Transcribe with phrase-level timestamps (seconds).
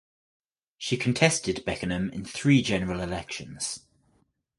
[0.79, 3.81] She contested Beckenham in three general elections.